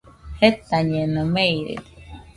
[0.39, 1.87] Jetañeno, meirede.